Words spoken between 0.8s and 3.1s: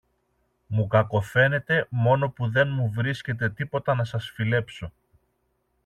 κακοφαίνεται μόνο που δε μου